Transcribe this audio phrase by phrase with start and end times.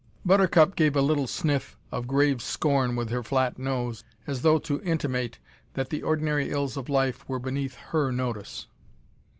[0.25, 4.81] Buttercup gave a little sniff of grave scorn with her flat nose, as though to
[4.81, 5.37] intimate
[5.75, 8.65] that the ordinary ills of life were beneath her notice.